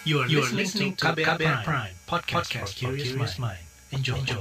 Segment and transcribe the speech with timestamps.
[0.00, 3.60] You are, you are listening to KBR, KBR Prime, Prime podcast, podcast for curious mind.
[3.92, 4.16] Enjoy.
[4.16, 4.40] Enjoy.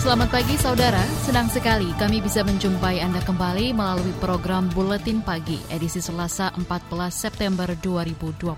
[0.00, 6.00] Selamat pagi saudara, senang sekali kami bisa menjumpai Anda kembali melalui program Buletin Pagi edisi
[6.00, 6.64] Selasa 14
[7.12, 8.56] September 2021.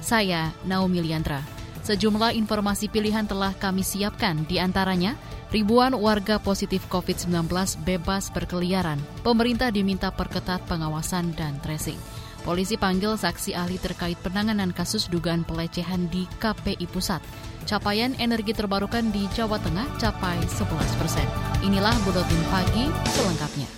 [0.00, 1.44] Saya Naomi Liandra.
[1.84, 5.12] Sejumlah informasi pilihan telah kami siapkan, di antaranya
[5.50, 7.50] ribuan warga positif COVID-19
[7.86, 8.98] bebas berkeliaran.
[9.22, 11.98] Pemerintah diminta perketat pengawasan dan tracing.
[12.46, 17.18] Polisi panggil saksi ahli terkait penanganan kasus dugaan pelecehan di KPI Pusat.
[17.66, 20.70] Capaian energi terbarukan di Jawa Tengah capai 11
[21.02, 21.26] persen.
[21.66, 22.86] Inilah Buletin Pagi
[23.18, 23.68] selengkapnya.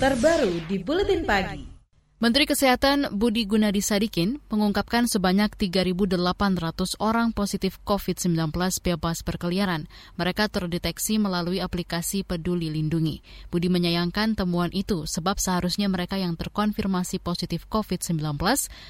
[0.00, 1.77] Terbaru di Buletin Pagi.
[2.18, 8.50] Menteri Kesehatan Budi Gunadi Sadikin mengungkapkan sebanyak 3.800 orang positif COVID-19
[8.82, 9.86] bebas berkeliaran.
[10.18, 13.22] Mereka terdeteksi melalui aplikasi Peduli Lindungi.
[13.54, 18.18] Budi menyayangkan temuan itu sebab seharusnya mereka yang terkonfirmasi positif COVID-19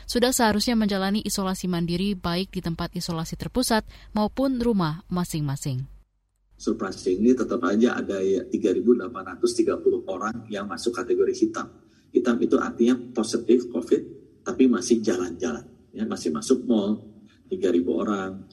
[0.09, 3.85] sudah seharusnya menjalani isolasi mandiri baik di tempat isolasi terpusat
[4.17, 5.85] maupun rumah masing-masing.
[6.57, 9.05] Surprisingly tetap aja ada 3.830
[10.09, 11.69] orang yang masuk kategori hitam
[12.13, 14.03] hitam itu artinya positif COVID,
[14.45, 17.05] tapi masih jalan-jalan, ya masih masuk mall
[17.49, 18.49] 3.000 orang,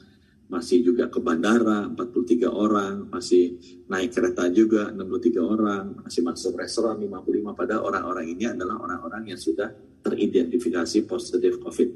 [0.46, 3.58] masih juga ke bandara 43 orang, masih
[3.90, 9.40] naik kereta juga 63 orang, masih masuk restoran 55 pada orang-orang ini adalah orang-orang yang
[9.40, 9.74] sudah
[10.06, 11.90] teridentifikasi positif COVID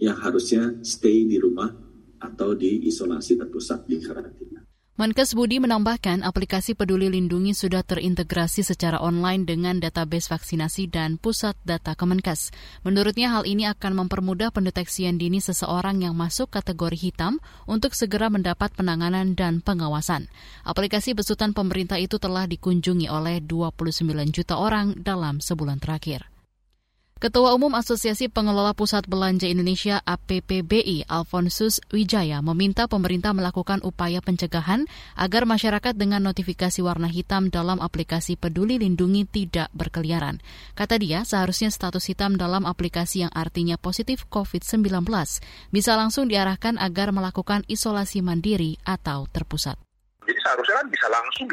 [0.00, 1.68] yang harusnya stay di rumah
[2.20, 4.59] atau di isolasi terpusat di karantina.
[5.00, 11.56] Menkes Budi menambahkan aplikasi Peduli Lindungi sudah terintegrasi secara online dengan database vaksinasi dan pusat
[11.64, 12.52] data Kemenkes.
[12.84, 18.76] Menurutnya hal ini akan mempermudah pendeteksian dini seseorang yang masuk kategori hitam untuk segera mendapat
[18.76, 20.28] penanganan dan pengawasan.
[20.68, 24.04] Aplikasi besutan pemerintah itu telah dikunjungi oleh 29
[24.36, 26.28] juta orang dalam sebulan terakhir.
[27.20, 34.88] Ketua Umum Asosiasi Pengelola Pusat Belanja Indonesia APPBI Alfonsus Wijaya meminta pemerintah melakukan upaya pencegahan
[35.20, 40.40] agar masyarakat dengan notifikasi warna hitam dalam aplikasi Peduli Lindungi tidak berkeliaran.
[40.72, 45.04] Kata dia, seharusnya status hitam dalam aplikasi yang artinya positif COVID-19
[45.76, 49.76] bisa langsung diarahkan agar melakukan isolasi mandiri atau terpusat.
[50.24, 51.44] Jadi seharusnya kan bisa langsung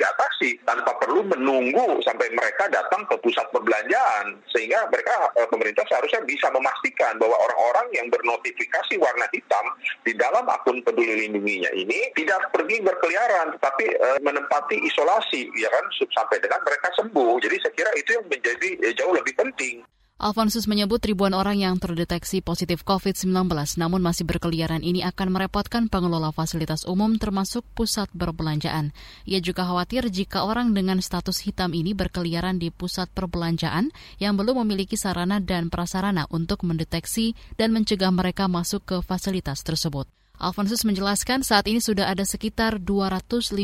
[0.48, 6.24] diatasi tanpa perlu menunggu sampai mereka datang ke pusat perbelanjaan sehingga mereka eh, pemerintah seharusnya
[6.24, 9.66] bisa memastikan bahwa orang-orang yang bernotifikasi warna hitam
[10.08, 15.86] di dalam akun peduli lindunginya ini tidak pergi berkeliaran tetapi uh, menempati isolasi ya kan
[16.16, 17.42] sampai dengan mereka sembuh.
[17.44, 19.84] Jadi saya kira itu yang menjadi eh, jauh lebih penting.
[20.18, 26.34] Alfonsus menyebut ribuan orang yang terdeteksi positif COVID-19 namun masih berkeliaran ini akan merepotkan pengelola
[26.34, 28.98] fasilitas umum termasuk pusat perbelanjaan.
[29.30, 34.66] Ia juga khawatir jika orang dengan status hitam ini berkeliaran di pusat perbelanjaan yang belum
[34.66, 40.17] memiliki sarana dan prasarana untuk mendeteksi dan mencegah mereka masuk ke fasilitas tersebut.
[40.38, 43.58] Alfonsus menjelaskan saat ini sudah ada sekitar 250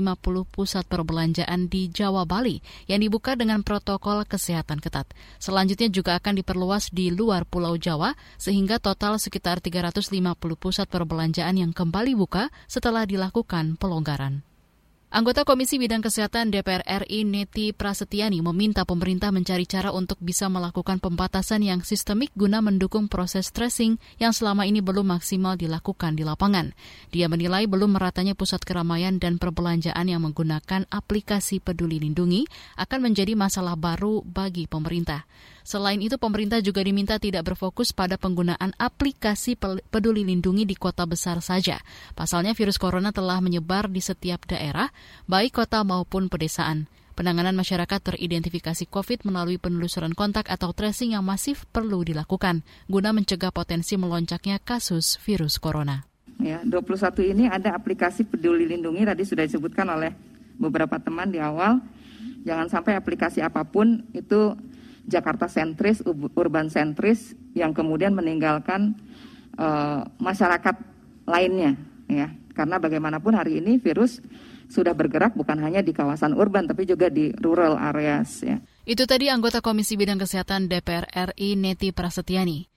[0.49, 5.05] pusat perbelanjaan di Jawa Bali yang dibuka dengan protokol kesehatan ketat.
[5.37, 11.77] Selanjutnya juga akan diperluas di luar Pulau Jawa sehingga total sekitar 350 pusat perbelanjaan yang
[11.77, 14.52] kembali buka setelah dilakukan pelonggaran.
[15.13, 20.97] Anggota Komisi Bidang Kesehatan DPR RI Neti Prasetyani meminta pemerintah mencari cara untuk bisa melakukan
[20.97, 26.73] pembatasan yang sistemik guna mendukung proses tracing yang selama ini belum maksimal dilakukan di lapangan.
[27.13, 32.49] Dia menilai belum meratanya pusat keramaian dan perbelanjaan yang menggunakan aplikasi Peduli Lindungi
[32.81, 35.29] akan menjadi masalah baru bagi pemerintah.
[35.63, 39.55] Selain itu, pemerintah juga diminta tidak berfokus pada penggunaan aplikasi
[39.87, 41.79] peduli lindungi di kota besar saja.
[42.13, 44.91] Pasalnya virus corona telah menyebar di setiap daerah,
[45.25, 46.91] baik kota maupun pedesaan.
[47.13, 53.53] Penanganan masyarakat teridentifikasi COVID melalui penelusuran kontak atau tracing yang masif perlu dilakukan guna mencegah
[53.53, 56.09] potensi melonjaknya kasus virus corona.
[56.41, 60.09] Ya, 21 ini ada aplikasi peduli lindungi tadi sudah disebutkan oleh
[60.57, 61.85] beberapa teman di awal.
[62.43, 64.57] Jangan sampai aplikasi apa pun itu
[65.03, 65.99] Jakarta sentris,
[66.35, 68.95] urban sentris yang kemudian meninggalkan
[69.59, 70.75] uh, masyarakat
[71.27, 71.75] lainnya
[72.07, 72.31] ya.
[72.53, 74.21] Karena bagaimanapun hari ini virus
[74.69, 78.57] sudah bergerak bukan hanya di kawasan urban tapi juga di rural areas ya.
[78.83, 82.72] Itu tadi anggota Komisi Bidang Kesehatan DPR RI Neti Prasetyani.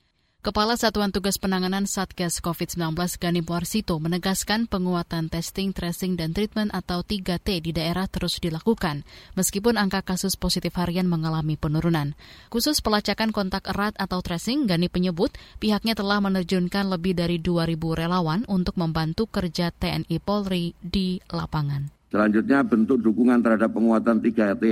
[0.46, 7.02] Kepala Satuan Tugas Penanganan Satgas COVID-19 Gani Warsito menegaskan penguatan testing, tracing, dan treatment atau
[7.02, 9.02] 3T di daerah terus dilakukan,
[9.34, 12.14] meskipun angka kasus positif harian mengalami penurunan.
[12.46, 17.66] Khusus pelacakan kontak erat atau tracing, Gani menyebut pihaknya telah menerjunkan lebih dari 2.000
[18.06, 21.90] relawan untuk membantu kerja TNI Polri di lapangan.
[22.14, 24.64] Selanjutnya bentuk dukungan terhadap penguatan 3T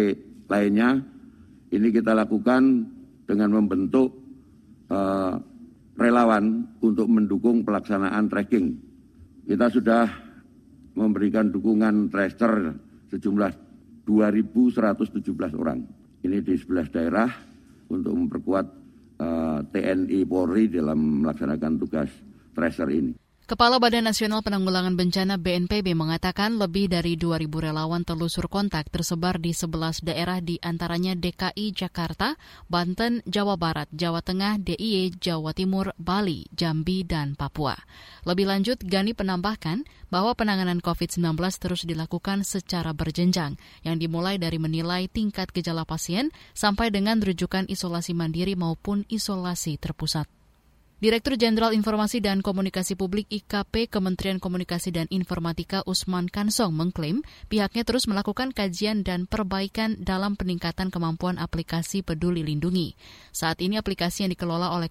[0.46, 1.02] lainnya
[1.74, 2.62] Ini kita lakukan
[3.26, 4.14] dengan membentuk
[4.86, 5.34] uh,
[5.94, 8.74] relawan untuk mendukung pelaksanaan tracking.
[9.44, 10.04] Kita sudah
[10.94, 12.74] memberikan dukungan tracer
[13.10, 13.52] sejumlah
[14.06, 15.80] 2.117 orang.
[16.24, 17.28] Ini di 11 daerah
[17.92, 18.66] untuk memperkuat
[19.20, 22.10] uh, eh, TNI Polri dalam melaksanakan tugas
[22.56, 23.23] tracer ini.
[23.44, 29.52] Kepala Badan Nasional Penanggulangan Bencana BNPB mengatakan lebih dari 2.000 relawan telusur kontak tersebar di
[29.52, 32.40] 11 daerah di antaranya DKI Jakarta,
[32.72, 37.76] Banten, Jawa Barat, Jawa Tengah, DIY, Jawa Timur, Bali, Jambi, dan Papua.
[38.24, 45.04] Lebih lanjut, Gani penambahkan bahwa penanganan COVID-19 terus dilakukan secara berjenjang, yang dimulai dari menilai
[45.12, 50.33] tingkat gejala pasien sampai dengan rujukan isolasi mandiri maupun isolasi terpusat.
[51.04, 57.20] Direktur Jenderal Informasi dan Komunikasi Publik IKP Kementerian Komunikasi dan Informatika Usman Kansong mengklaim
[57.52, 62.96] pihaknya terus melakukan kajian dan perbaikan dalam peningkatan kemampuan aplikasi Peduli Lindungi.
[63.36, 64.88] Saat ini aplikasi yang dikelola oleh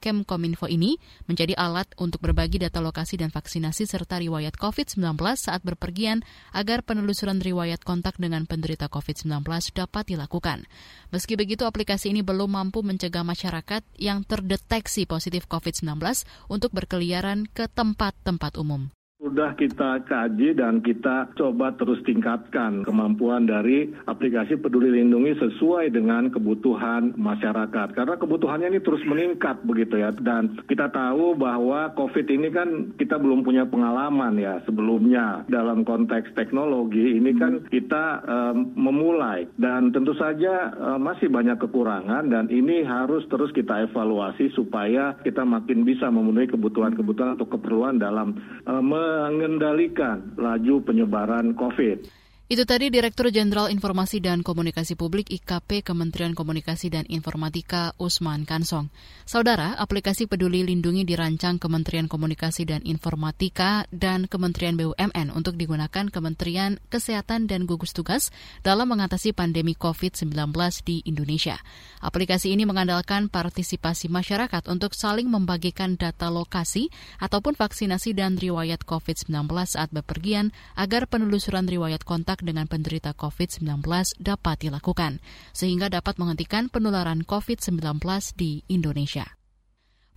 [0.00, 0.96] Kemkominfo ini
[1.28, 5.04] menjadi alat untuk berbagi data lokasi dan vaksinasi serta riwayat COVID-19
[5.36, 6.24] saat berpergian
[6.56, 9.44] agar penelusuran riwayat kontak dengan penderita COVID-19
[9.76, 10.64] dapat dilakukan.
[11.12, 16.00] Meski begitu, aplikasi ini belum mampu mencegah masyarakat yang terdeteksi positif COVID-19
[16.48, 18.88] untuk berkeliaran ke tempat-tempat umum.
[19.20, 26.32] Sudah kita kaji dan kita coba terus tingkatkan kemampuan dari aplikasi Peduli Lindungi sesuai dengan
[26.32, 27.92] kebutuhan masyarakat.
[27.92, 30.08] Karena kebutuhannya ini terus meningkat begitu ya.
[30.16, 36.32] Dan kita tahu bahwa COVID ini kan kita belum punya pengalaman ya sebelumnya dalam konteks
[36.32, 37.20] teknologi.
[37.20, 43.28] Ini kan kita um, memulai dan tentu saja um, masih banyak kekurangan dan ini harus
[43.28, 48.32] terus kita evaluasi supaya kita makin bisa memenuhi kebutuhan-kebutuhan atau keperluan dalam
[48.64, 52.19] um, mengendalikan laju penyebaran COVID.
[52.50, 58.90] Itu tadi Direktur Jenderal Informasi dan Komunikasi Publik IKP Kementerian Komunikasi dan Informatika Usman Kansong.
[59.22, 66.82] Saudara, aplikasi Peduli Lindungi dirancang Kementerian Komunikasi dan Informatika dan Kementerian BUMN untuk digunakan Kementerian
[66.90, 68.34] Kesehatan dan gugus tugas
[68.66, 70.34] dalam mengatasi pandemi COVID-19
[70.82, 71.54] di Indonesia.
[72.02, 76.90] Aplikasi ini mengandalkan partisipasi masyarakat untuk saling membagikan data lokasi
[77.22, 79.38] ataupun vaksinasi dan riwayat COVID-19
[79.70, 83.84] saat bepergian agar penelusuran riwayat kontak dengan penderita COVID-19
[84.20, 85.20] dapat dilakukan,
[85.52, 88.00] sehingga dapat menghentikan penularan COVID-19
[88.36, 89.40] di Indonesia.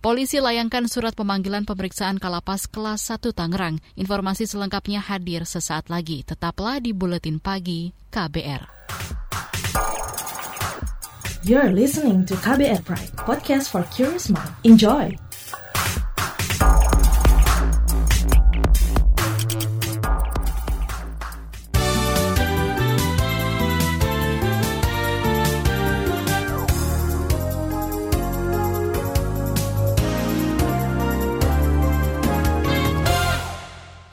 [0.04, 3.80] Polisi layangkan surat pemanggilan pemeriksaan Kalapas kelas 1 Tangerang.
[3.96, 6.20] Informasi selengkapnya hadir sesaat lagi.
[6.20, 8.68] Tetaplah di Buletin Pagi KBR.
[11.48, 14.52] You're listening to KBR Pride, podcast for curious mind.
[14.64, 15.12] Enjoy!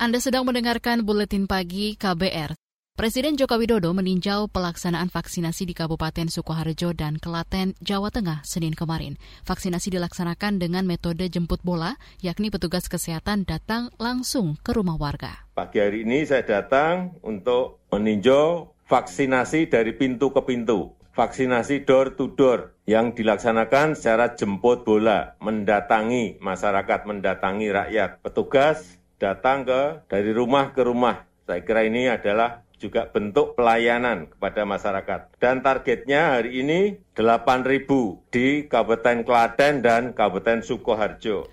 [0.01, 2.57] Anda sedang mendengarkan buletin pagi KBR.
[2.97, 9.21] Presiden Joko Widodo meninjau pelaksanaan vaksinasi di Kabupaten Sukoharjo dan Kelaten, Jawa Tengah, Senin kemarin.
[9.45, 15.45] Vaksinasi dilaksanakan dengan metode jemput bola, yakni petugas kesehatan datang langsung ke rumah warga.
[15.53, 22.31] Pagi hari ini saya datang untuk meninjau vaksinasi dari pintu ke pintu vaksinasi door to
[22.33, 28.23] door yang dilaksanakan secara jemput bola, mendatangi masyarakat, mendatangi rakyat.
[28.23, 31.29] Petugas datang ke dari rumah ke rumah.
[31.45, 35.37] Saya kira ini adalah juga bentuk pelayanan kepada masyarakat.
[35.37, 37.85] Dan targetnya hari ini 8.000
[38.33, 41.45] di Kabupaten Klaten dan Kabupaten Sukoharjo.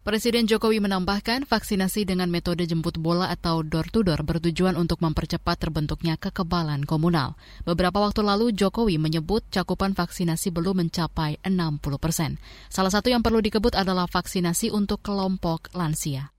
[0.00, 6.16] Presiden Jokowi menambahkan vaksinasi dengan metode jemput bola atau door-to-door -door bertujuan untuk mempercepat terbentuknya
[6.16, 7.36] kekebalan komunal.
[7.68, 12.40] Beberapa waktu lalu Jokowi menyebut cakupan vaksinasi belum mencapai 60 persen.
[12.72, 16.32] Salah satu yang perlu dikebut adalah vaksinasi untuk kelompok lansia.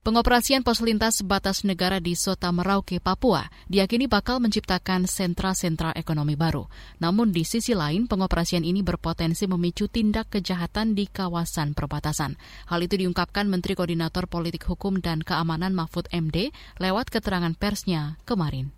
[0.00, 6.64] Pengoperasian pos lintas batas negara di Sota Merauke, Papua, diakini bakal menciptakan sentra-sentra ekonomi baru.
[7.04, 12.40] Namun di sisi lain, pengoperasian ini berpotensi memicu tindak kejahatan di kawasan perbatasan.
[12.72, 16.48] Hal itu diungkapkan Menteri Koordinator Politik Hukum dan Keamanan Mahfud MD
[16.80, 18.72] lewat keterangan persnya kemarin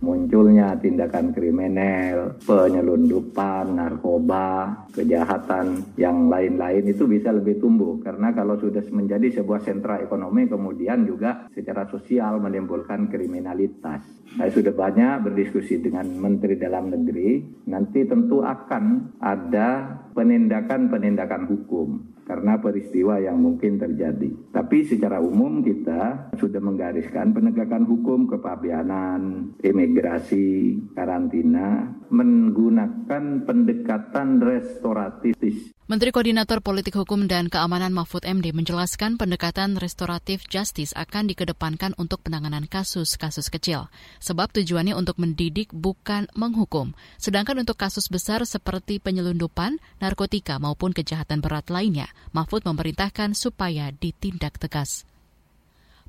[0.00, 8.80] munculnya tindakan kriminal, penyelundupan, narkoba, kejahatan yang lain-lain itu bisa lebih tumbuh karena kalau sudah
[8.90, 14.00] menjadi sebuah sentra ekonomi kemudian juga secara sosial menimbulkan kriminalitas.
[14.30, 22.60] Saya sudah banyak berdiskusi dengan Menteri Dalam Negeri, nanti tentu akan ada penindakan-penindakan hukum karena
[22.60, 24.30] peristiwa yang mungkin terjadi.
[24.54, 36.14] Tapi secara umum kita sudah menggariskan penegakan hukum kepabianan, imigrasi, karantina, menggunakan pendekatan restoratif Menteri
[36.14, 42.70] Koordinator Politik Hukum dan Keamanan Mahfud MD menjelaskan pendekatan restoratif justice akan dikedepankan untuk penanganan
[42.70, 43.90] kasus-kasus kecil.
[44.22, 46.94] Sebab tujuannya untuk mendidik bukan menghukum.
[47.18, 54.62] Sedangkan untuk kasus besar seperti penyelundupan, narkotika maupun kejahatan berat lainnya, Mahfud memerintahkan supaya ditindak
[54.62, 55.09] tegas.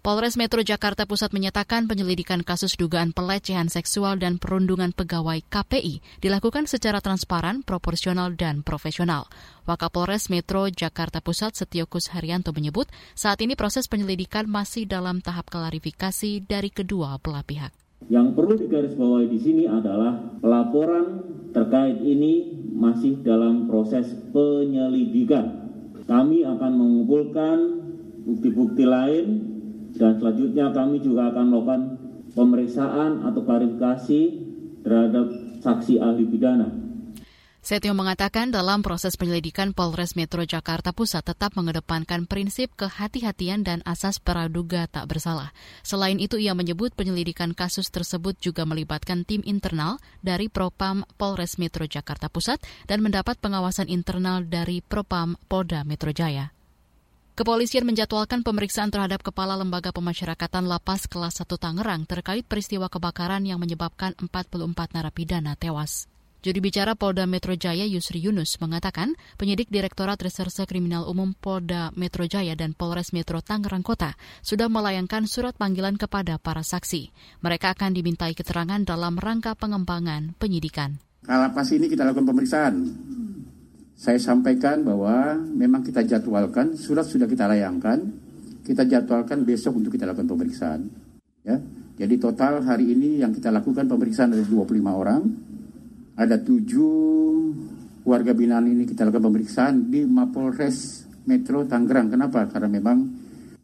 [0.01, 6.65] Polres Metro Jakarta Pusat menyatakan penyelidikan kasus dugaan pelecehan seksual dan perundungan pegawai KPI dilakukan
[6.65, 9.29] secara transparan, proporsional, dan profesional.
[9.69, 16.49] Wakapolres Metro Jakarta Pusat Setiokus Haryanto menyebut saat ini proses penyelidikan masih dalam tahap klarifikasi
[16.49, 17.69] dari kedua belah pihak.
[18.09, 25.69] Yang perlu digarisbawahi di sini adalah laporan terkait ini masih dalam proses penyelidikan.
[26.09, 27.57] Kami akan mengumpulkan
[28.25, 29.50] bukti-bukti lain
[30.01, 31.81] dan selanjutnya kami juga akan melakukan
[32.33, 34.21] pemeriksaan atau klarifikasi
[34.81, 35.29] terhadap
[35.61, 36.69] saksi ahli pidana.
[37.61, 44.17] Setio mengatakan dalam proses penyelidikan Polres Metro Jakarta Pusat tetap mengedepankan prinsip kehati-hatian dan asas
[44.17, 45.53] praduga tak bersalah.
[45.85, 51.85] Selain itu, ia menyebut penyelidikan kasus tersebut juga melibatkan tim internal dari Propam Polres Metro
[51.85, 56.49] Jakarta Pusat dan mendapat pengawasan internal dari Propam Polda Metro Jaya.
[57.31, 63.55] Kepolisian menjadwalkan pemeriksaan terhadap Kepala Lembaga Pemasyarakatan Lapas Kelas 1 Tangerang terkait peristiwa kebakaran yang
[63.55, 64.51] menyebabkan 44
[64.91, 66.11] narapidana tewas.
[66.43, 72.27] Juri bicara Polda Metro Jaya Yusri Yunus mengatakan penyidik Direktorat Reserse Kriminal Umum Polda Metro
[72.27, 77.15] Jaya dan Polres Metro Tangerang Kota sudah melayangkan surat panggilan kepada para saksi.
[77.39, 80.99] Mereka akan dimintai keterangan dalam rangka pengembangan penyidikan.
[81.23, 82.75] Kalapas ini kita lakukan pemeriksaan
[84.01, 88.01] saya sampaikan bahwa memang kita jadwalkan, surat sudah kita layangkan,
[88.65, 90.89] kita jadwalkan besok untuk kita lakukan pemeriksaan.
[91.45, 91.61] Ya,
[92.01, 95.21] jadi total hari ini yang kita lakukan pemeriksaan ada 25 orang,
[96.17, 96.97] ada tujuh
[98.01, 102.09] warga binaan ini kita lakukan pemeriksaan di Mapolres Metro Tangerang.
[102.09, 102.49] Kenapa?
[102.49, 103.05] Karena memang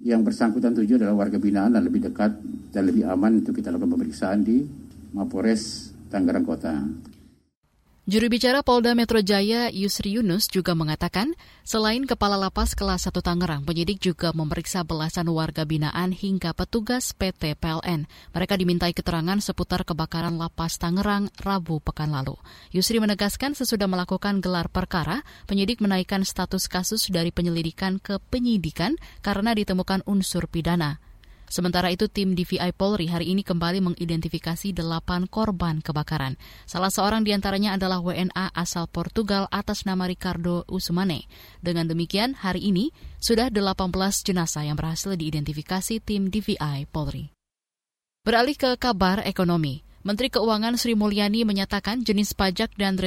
[0.06, 2.38] yang bersangkutan tujuh adalah warga binaan dan lebih dekat
[2.70, 4.62] dan lebih aman untuk kita lakukan pemeriksaan di
[5.17, 6.77] Mapolres Tangerang Kota.
[8.08, 11.36] Juru bicara Polda Metro Jaya Yusri Yunus juga mengatakan,
[11.68, 17.60] selain Kepala Lapas Kelas 1 Tangerang, penyidik juga memeriksa belasan warga binaan hingga petugas PT
[17.60, 18.08] PLN.
[18.32, 22.40] Mereka dimintai keterangan seputar kebakaran Lapas Tangerang Rabu pekan lalu.
[22.72, 29.52] Yusri menegaskan sesudah melakukan gelar perkara, penyidik menaikkan status kasus dari penyelidikan ke penyidikan karena
[29.52, 31.04] ditemukan unsur pidana.
[31.48, 36.36] Sementara itu, tim DVI Polri hari ini kembali mengidentifikasi delapan korban kebakaran.
[36.68, 41.24] Salah seorang di antaranya adalah WNA asal Portugal atas nama Ricardo Usmane.
[41.63, 42.92] Dengan demikian, hari ini
[43.24, 43.80] sudah 18
[44.27, 47.32] jenazah yang berhasil diidentifikasi tim DVI Polri.
[48.27, 49.88] Beralih ke kabar ekonomi.
[50.04, 53.00] Menteri Keuangan Sri Mulyani menyatakan jenis pajak dan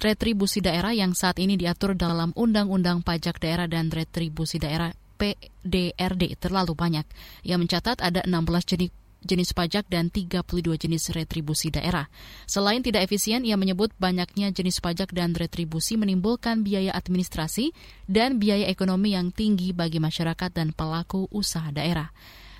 [0.00, 6.76] retribusi daerah yang saat ini diatur dalam Undang-Undang Pajak Daerah dan Retribusi Daerah PDRD terlalu
[6.76, 7.08] banyak.
[7.42, 8.92] Ia mencatat ada 16 jenis
[9.26, 10.46] jenis pajak dan 32
[10.78, 12.06] jenis retribusi daerah.
[12.46, 17.74] Selain tidak efisien, ia menyebut banyaknya jenis pajak dan retribusi menimbulkan biaya administrasi
[18.06, 22.14] dan biaya ekonomi yang tinggi bagi masyarakat dan pelaku usaha daerah.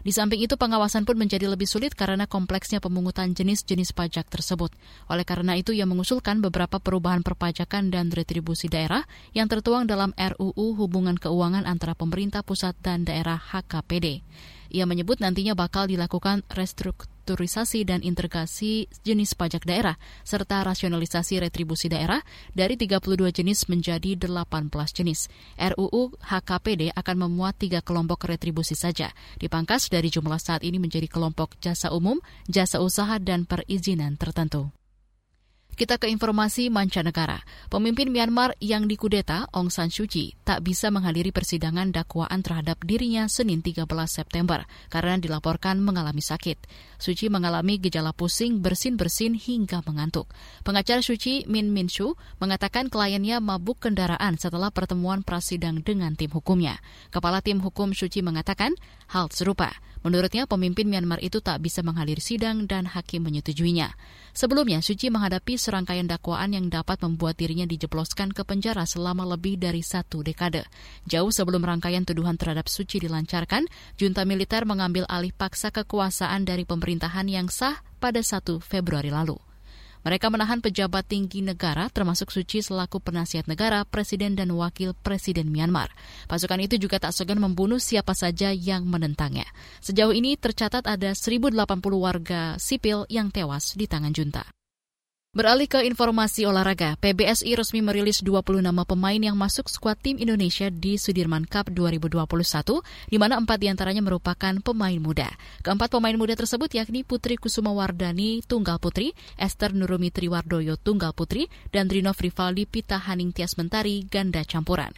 [0.06, 4.70] Di samping itu, pengawasan pun menjadi lebih sulit karena kompleksnya pemungutan jenis-jenis pajak tersebut.
[5.10, 9.02] Oleh karena itu, ia mengusulkan beberapa perubahan perpajakan dan retribusi daerah
[9.34, 14.22] yang tertuang dalam RUU Hubungan Keuangan antara pemerintah pusat dan daerah HKPD.
[14.70, 17.15] Ia menyebut nantinya bakal dilakukan restrukturisasi
[17.82, 22.22] dan integrasi jenis pajak daerah serta rasionalisasi retribusi daerah
[22.54, 23.02] dari 32
[23.34, 25.26] jenis menjadi 18 jenis.
[25.58, 29.10] RUU HKPD akan memuat tiga kelompok retribusi saja,
[29.42, 34.70] dipangkas dari jumlah saat ini menjadi kelompok jasa umum, jasa usaha, dan perizinan tertentu.
[35.76, 37.44] Kita ke informasi mancanegara.
[37.68, 43.28] Pemimpin Myanmar yang dikudeta, Aung San Suu Kyi, tak bisa menghadiri persidangan dakwaan terhadap dirinya
[43.28, 46.56] Senin 13 September karena dilaporkan mengalami sakit.
[46.96, 50.32] Suu Kyi mengalami gejala pusing, bersin-bersin hingga mengantuk.
[50.64, 56.32] Pengacara Suu Kyi, Min Min Shu, mengatakan kliennya mabuk kendaraan setelah pertemuan prasidang dengan tim
[56.32, 56.80] hukumnya.
[57.12, 58.72] Kepala tim hukum Suu Kyi mengatakan
[59.12, 59.76] hal serupa.
[60.04, 63.94] Menurutnya, pemimpin Myanmar itu tak bisa menghadiri sidang dan hakim menyetujuinya.
[64.36, 69.80] Sebelumnya, Suci menghadapi serangkaian dakwaan yang dapat membuat dirinya dijebloskan ke penjara selama lebih dari
[69.80, 70.66] satu dekade.
[71.08, 73.64] Jauh sebelum rangkaian tuduhan terhadap Suci dilancarkan,
[73.96, 79.45] junta militer mengambil alih paksa kekuasaan dari pemerintahan yang sah pada 1 Februari lalu.
[80.06, 85.90] Mereka menahan pejabat tinggi negara termasuk Suci selaku penasihat negara, presiden dan wakil presiden Myanmar.
[86.30, 89.50] Pasukan itu juga tak segan membunuh siapa saja yang menentangnya.
[89.82, 91.50] Sejauh ini tercatat ada 1.080
[91.98, 94.55] warga sipil yang tewas di tangan junta.
[95.36, 100.72] Beralih ke informasi olahraga, PBSI resmi merilis 20 nama pemain yang masuk skuad tim Indonesia
[100.72, 102.24] di Sudirman Cup 2021,
[103.12, 105.28] di mana empat di antaranya merupakan pemain muda.
[105.60, 111.52] Keempat pemain muda tersebut yakni Putri Kusuma Wardani Tunggal Putri, Esther Nurumi Triwardoyo Tunggal Putri,
[111.68, 114.96] dan Rino Rivaldi Pita Haning Tias Mentari ganda campuran.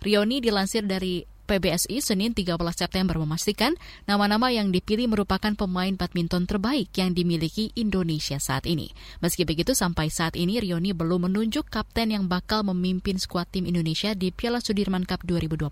[0.00, 3.76] Rioni dilansir dari PBSI Senin 13 September memastikan
[4.08, 8.90] nama-nama yang dipilih merupakan pemain badminton terbaik yang dimiliki Indonesia saat ini.
[9.20, 14.16] Meski begitu, sampai saat ini Rioni belum menunjuk kapten yang bakal memimpin skuad tim Indonesia
[14.16, 15.68] di Piala Sudirman Cup 2021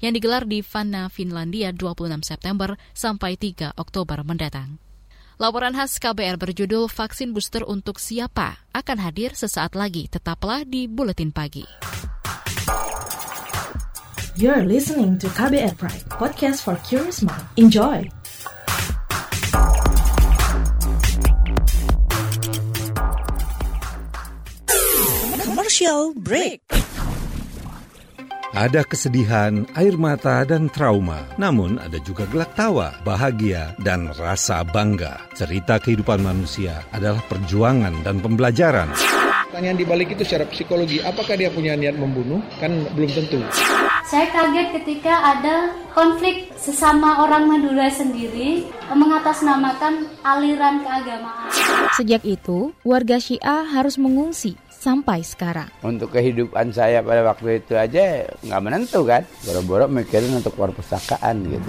[0.00, 4.80] yang digelar di Vanna, Finlandia 26 September sampai 3 Oktober mendatang.
[5.38, 10.10] Laporan khas KBR berjudul Vaksin Booster untuk Siapa akan hadir sesaat lagi.
[10.10, 11.62] Tetaplah di Buletin Pagi.
[14.38, 17.42] You're listening to KBR Pride, podcast for curious mind.
[17.58, 18.06] Enjoy!
[25.42, 26.62] Commercial break.
[28.54, 31.26] Ada kesedihan, air mata, dan trauma.
[31.34, 35.18] Namun ada juga gelak tawa, bahagia, dan rasa bangga.
[35.34, 38.94] Cerita kehidupan manusia adalah perjuangan dan pembelajaran.
[39.50, 42.38] Pertanyaan dibalik itu secara psikologi, apakah dia punya niat membunuh?
[42.62, 43.42] Kan belum tentu.
[44.08, 51.52] Saya kaget ketika ada konflik sesama orang Madura sendiri mengatasnamakan aliran keagamaan.
[51.92, 55.68] Sejak itu, warga Syiah harus mengungsi sampai sekarang.
[55.84, 59.28] Untuk kehidupan saya pada waktu itu aja nggak menentu kan.
[59.44, 61.68] Boro-boro mikirin untuk perpustakaan gitu.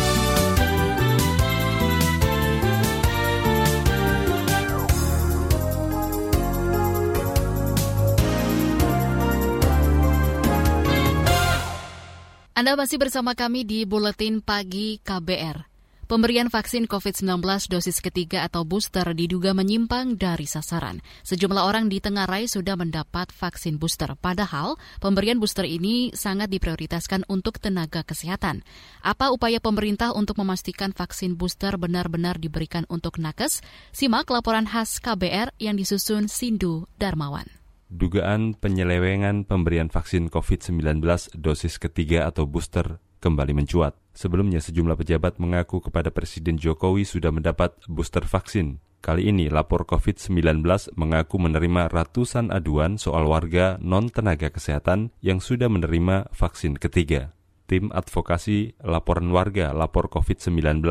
[12.61, 15.65] Anda masih bersama kami di Buletin Pagi KBR.
[16.05, 17.41] Pemberian vaksin COVID-19
[17.73, 21.01] dosis ketiga atau booster diduga menyimpang dari sasaran.
[21.25, 27.57] Sejumlah orang di Tenggarai sudah mendapat vaksin booster, padahal pemberian booster ini sangat diprioritaskan untuk
[27.57, 28.61] tenaga kesehatan.
[29.01, 33.65] Apa upaya pemerintah untuk memastikan vaksin booster benar-benar diberikan untuk nakes?
[33.89, 37.60] Simak laporan khas KBR yang disusun Sindu Darmawan
[37.91, 41.03] dugaan penyelewengan pemberian vaksin COVID-19
[41.35, 43.99] dosis ketiga atau booster kembali mencuat.
[44.15, 48.79] Sebelumnya sejumlah pejabat mengaku kepada Presiden Jokowi sudah mendapat booster vaksin.
[49.01, 50.61] Kali ini lapor COVID-19
[50.93, 57.33] mengaku menerima ratusan aduan soal warga non-tenaga kesehatan yang sudah menerima vaksin ketiga.
[57.65, 60.85] Tim advokasi laporan warga lapor COVID-19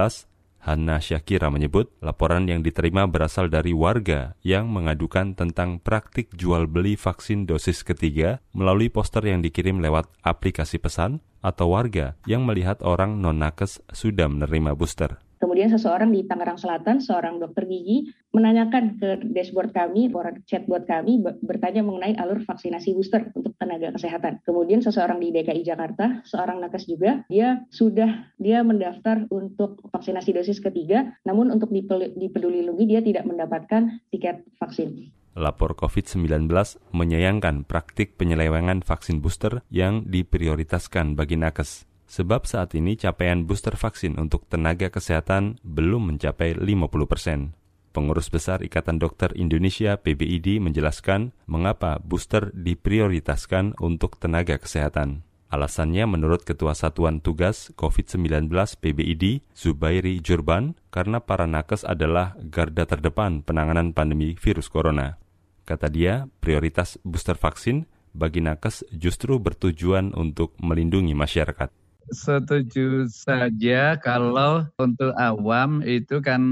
[0.61, 7.01] Hanna Syakira menyebut laporan yang diterima berasal dari warga yang mengadukan tentang praktik jual beli
[7.01, 13.25] vaksin dosis ketiga melalui poster yang dikirim lewat aplikasi pesan atau warga yang melihat orang
[13.25, 15.17] non-nakes sudah menerima booster.
[15.41, 20.13] Kemudian seseorang di Tangerang Selatan, seorang dokter gigi, menanyakan ke dashboard kami,
[20.45, 24.45] chatbot kami, bertanya mengenai alur vaksinasi booster untuk tenaga kesehatan.
[24.45, 30.61] Kemudian seseorang di DKI Jakarta, seorang nakes juga, dia sudah dia mendaftar untuk vaksinasi dosis
[30.61, 31.83] ketiga, namun untuk di
[32.29, 35.09] Peduli Lindungi dia tidak mendapatkan tiket vaksin.
[35.41, 36.53] Lapor COVID-19
[36.93, 44.19] menyayangkan praktik penyelewengan vaksin booster yang diprioritaskan bagi nakes sebab saat ini capaian booster vaksin
[44.19, 47.55] untuk tenaga kesehatan belum mencapai 50 persen.
[47.95, 55.23] Pengurus Besar Ikatan Dokter Indonesia PBID menjelaskan mengapa booster diprioritaskan untuk tenaga kesehatan.
[55.51, 58.47] Alasannya menurut Ketua Satuan Tugas COVID-19
[58.79, 65.19] PBID, Zubairi Jurban, karena para nakes adalah garda terdepan penanganan pandemi virus corona.
[65.67, 74.67] Kata dia, prioritas booster vaksin bagi nakes justru bertujuan untuk melindungi masyarakat setuju saja kalau
[74.83, 76.43] untuk awam itu kan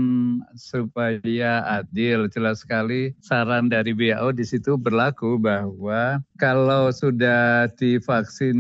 [0.55, 2.31] supaya adil.
[2.31, 8.57] Jelas sekali saran dari WHO di situ berlaku bahwa kalau sudah divaksin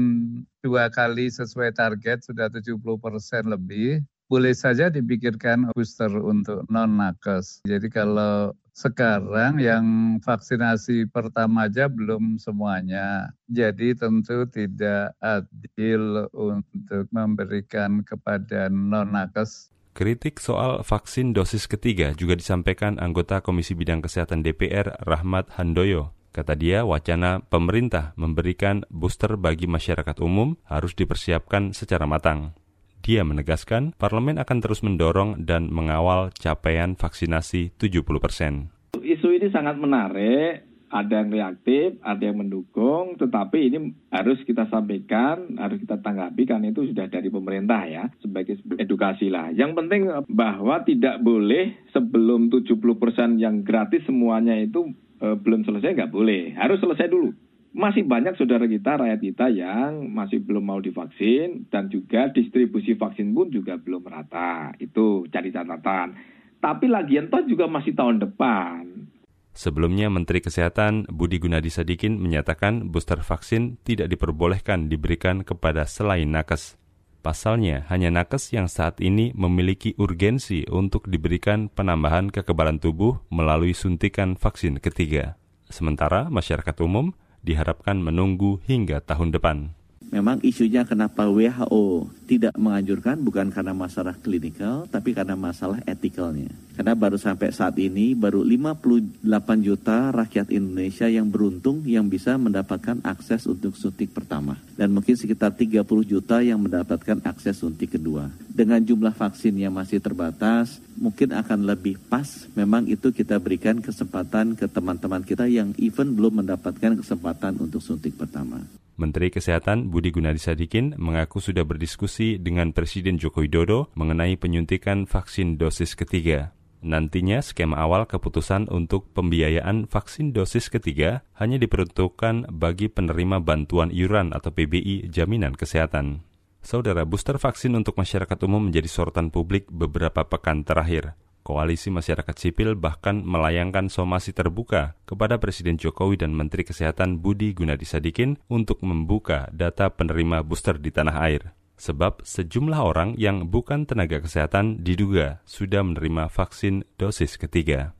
[0.62, 7.64] dua kali sesuai target sudah 70 persen lebih, boleh saja dipikirkan booster untuk non-nakes.
[7.64, 9.84] Jadi kalau sekarang yang
[10.22, 13.34] vaksinasi pertama aja belum semuanya.
[13.50, 23.02] Jadi tentu tidak adil untuk memberikan kepada non-nakes Kritik soal vaksin dosis ketiga juga disampaikan
[23.02, 26.14] anggota Komisi Bidang Kesehatan DPR Rahmat Handoyo.
[26.30, 32.54] Kata dia, wacana pemerintah memberikan booster bagi masyarakat umum harus dipersiapkan secara matang.
[33.02, 38.52] Dia menegaskan parlemen akan terus mendorong dan mengawal capaian vaksinasi 70 persen.
[38.98, 45.56] Isu ini sangat menarik, ada yang reaktif, ada yang mendukung, tetapi ini harus kita sampaikan,
[45.60, 49.52] harus kita tanggapi karena itu sudah dari pemerintah ya, sebagai edukasi lah.
[49.52, 56.12] Yang penting bahwa tidak boleh sebelum 70% yang gratis semuanya itu eh, belum selesai, nggak
[56.12, 56.56] boleh.
[56.56, 57.47] Harus selesai dulu
[57.78, 63.30] masih banyak saudara kita, rakyat kita yang masih belum mau divaksin dan juga distribusi vaksin
[63.30, 64.74] pun juga belum merata.
[64.82, 66.18] Itu cari catatan.
[66.58, 69.06] Tapi lagian toh juga masih tahun depan.
[69.54, 76.74] Sebelumnya Menteri Kesehatan Budi Gunadi Sadikin menyatakan booster vaksin tidak diperbolehkan diberikan kepada selain nakes.
[77.22, 84.38] Pasalnya, hanya nakes yang saat ini memiliki urgensi untuk diberikan penambahan kekebalan tubuh melalui suntikan
[84.38, 85.34] vaksin ketiga.
[85.66, 87.10] Sementara masyarakat umum
[87.42, 89.78] diharapkan menunggu hingga tahun depan.
[90.08, 96.48] Memang isunya kenapa WHO tidak menganjurkan bukan karena masalah klinikal, tapi karena masalah etikalnya.
[96.80, 99.20] Karena baru sampai saat ini, baru 58
[99.60, 104.56] juta rakyat Indonesia yang beruntung yang bisa mendapatkan akses untuk suntik pertama.
[104.80, 108.32] Dan mungkin sekitar 30 juta yang mendapatkan akses suntik kedua.
[108.48, 112.26] Dengan jumlah vaksin yang masih terbatas, mungkin akan lebih pas
[112.58, 118.18] memang itu kita berikan kesempatan ke teman-teman kita yang even belum mendapatkan kesempatan untuk suntik
[118.18, 118.66] pertama.
[118.98, 125.54] Menteri Kesehatan Budi Gunadi Sadikin mengaku sudah berdiskusi dengan Presiden Joko Widodo mengenai penyuntikan vaksin
[125.54, 126.50] dosis ketiga.
[126.78, 134.30] Nantinya skema awal keputusan untuk pembiayaan vaksin dosis ketiga hanya diperuntukkan bagi penerima bantuan iuran
[134.30, 136.27] atau PBI jaminan kesehatan.
[136.58, 141.16] Saudara, booster vaksin untuk masyarakat umum menjadi sorotan publik beberapa pekan terakhir.
[141.48, 147.88] Koalisi Masyarakat Sipil bahkan melayangkan somasi terbuka kepada Presiden Jokowi dan Menteri Kesehatan Budi Gunadi
[147.88, 151.56] Sadikin untuk membuka data penerima booster di tanah air.
[151.80, 157.96] Sebab sejumlah orang yang bukan tenaga kesehatan diduga sudah menerima vaksin dosis ketiga.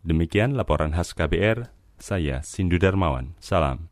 [0.00, 1.68] Demikian laporan khas KBR,
[2.00, 3.36] saya Sindu Darmawan.
[3.36, 3.91] Salam.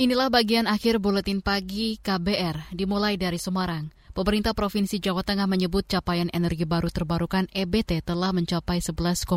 [0.00, 3.92] Inilah bagian akhir buletin pagi KBR dimulai dari Semarang.
[4.16, 9.28] Pemerintah Provinsi Jawa Tengah menyebut capaian energi baru terbarukan EBT telah mencapai 11,89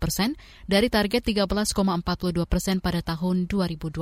[0.00, 1.20] persen dari target
[1.52, 1.68] 13,42
[2.48, 4.00] persen pada tahun 2020.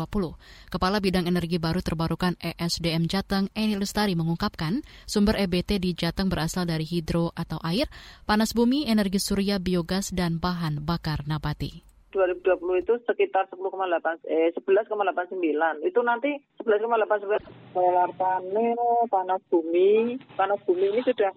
[0.70, 6.70] Kepala Bidang Energi Baru Terbarukan ESDM Jateng, Eni Lestari mengungkapkan sumber EBT di Jateng berasal
[6.70, 7.90] dari hidro atau air,
[8.22, 11.89] panas bumi, energi surya, biogas, dan bahan bakar nabati.
[12.10, 15.86] 2020 itu sekitar 10,8 eh 11,89.
[15.86, 17.40] Itu nanti 11,89
[17.74, 20.18] solar panel, panas bumi.
[20.34, 21.30] Panas bumi ini sudah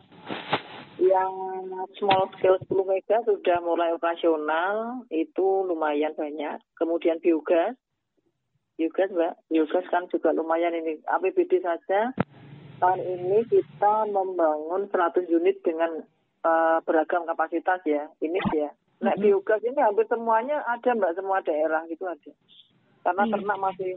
[1.02, 1.34] yang
[1.98, 6.62] small scale 10 mega sudah mulai operasional, itu lumayan banyak.
[6.78, 7.74] Kemudian biogas,
[8.78, 11.02] biogas mbak, biogas kan juga lumayan ini.
[11.06, 12.14] APBD saja
[12.78, 16.04] tahun ini kita membangun 100 unit dengan
[16.44, 18.70] uh, beragam kapasitas ya, ini ya.
[19.04, 22.32] Nah, biogas ini hampir semuanya ada mbak semua daerah gitu ada.
[23.04, 23.32] Karena hmm.
[23.36, 23.92] ternak masih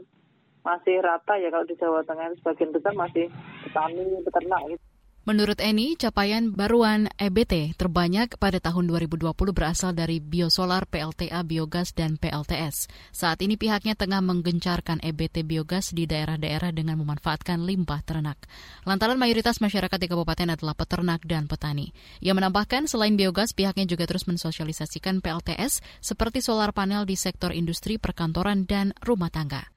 [0.67, 3.31] masih rata ya kalau di Jawa Tengah sebagian besar masih
[3.63, 4.86] petani peternak gitu.
[5.27, 12.15] Menurut Eni, capaian baruan EBT terbanyak pada tahun 2020 berasal dari biosolar, PLTA, biogas, dan
[12.15, 12.87] PLTS.
[13.11, 18.39] Saat ini pihaknya tengah menggencarkan EBT biogas di daerah-daerah dengan memanfaatkan limbah ternak.
[18.87, 21.91] Lantaran mayoritas masyarakat di kabupaten adalah peternak dan petani.
[22.23, 27.99] Ia menambahkan selain biogas, pihaknya juga terus mensosialisasikan PLTS seperti solar panel di sektor industri,
[27.99, 29.75] perkantoran, dan rumah tangga.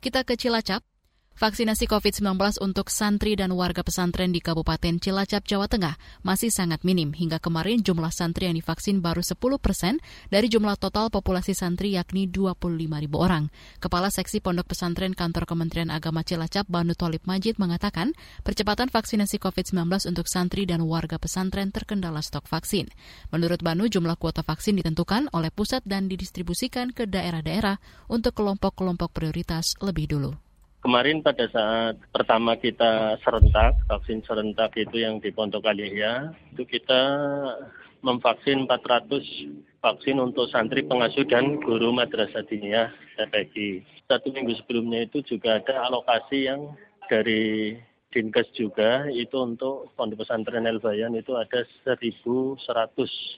[0.00, 0.95] Kita ke Cilacap.
[1.36, 7.12] Vaksinasi COVID-19 untuk santri dan warga pesantren di Kabupaten Cilacap, Jawa Tengah masih sangat minim.
[7.12, 10.00] Hingga kemarin jumlah santri yang divaksin baru 10 persen
[10.32, 12.56] dari jumlah total populasi santri yakni 25
[12.88, 13.52] ribu orang.
[13.84, 19.92] Kepala Seksi Pondok Pesantren Kantor Kementerian Agama Cilacap, Banu Tolib Majid mengatakan percepatan vaksinasi COVID-19
[20.08, 22.88] untuk santri dan warga pesantren terkendala stok vaksin.
[23.28, 27.76] Menurut Banu, jumlah kuota vaksin ditentukan oleh pusat dan didistribusikan ke daerah-daerah
[28.08, 30.45] untuk kelompok-kelompok prioritas lebih dulu
[30.86, 37.02] kemarin pada saat pertama kita serentak, vaksin serentak itu yang di Pondok Alihya, itu kita
[38.06, 43.82] memvaksin 400 vaksin untuk santri pengasuh dan guru madrasah diniyah TPG.
[44.06, 46.78] Satu minggu sebelumnya itu juga ada alokasi yang
[47.10, 47.74] dari
[48.16, 52.56] Dinkes juga itu untuk Pondok Pesantren El Bayan itu ada 1.100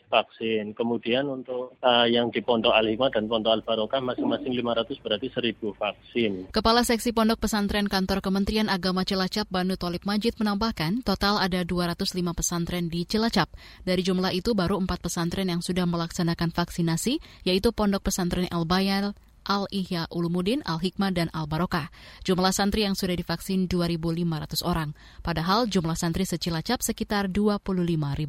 [0.07, 0.71] vaksin.
[0.79, 5.27] Kemudian untuk uh, yang di Pondok Al Hikmah dan Pondok Al Barokah masing-masing 500 berarti
[5.35, 6.55] 1.000 vaksin.
[6.55, 12.15] Kepala Seksi Pondok Pesantren Kantor Kementerian Agama Cilacap Banu Tolib Majid menambahkan total ada 205
[12.39, 13.51] pesantren di Cilacap.
[13.83, 19.11] Dari jumlah itu baru 4 pesantren yang sudah melaksanakan vaksinasi yaitu Pondok Pesantren El Bayan,
[19.49, 21.89] Al-Ihya Ulumuddin, Al-Hikmah, dan Al-Barokah.
[22.29, 24.93] Jumlah santri yang sudah divaksin 2.500 orang,
[25.25, 27.65] padahal jumlah santri secilacap sekitar 25.000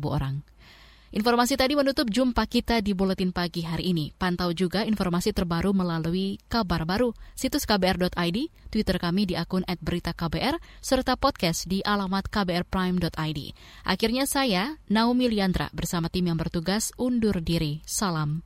[0.08, 0.48] orang.
[1.10, 4.14] Informasi tadi menutup jumpa kita di Buletin Pagi hari ini.
[4.14, 8.38] Pantau juga informasi terbaru melalui kabar baru, situs kbr.id,
[8.70, 13.40] Twitter kami di akun @beritaKBR, serta podcast di alamat kbrprime.id.
[13.90, 17.82] Akhirnya saya, Naomi Liandra, bersama tim yang bertugas undur diri.
[17.90, 18.46] Salam.